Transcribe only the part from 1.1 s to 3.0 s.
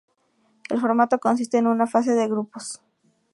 consiste en una fase de grupos.